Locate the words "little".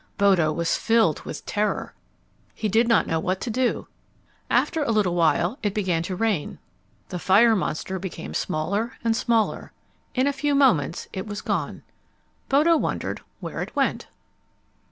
4.89-5.55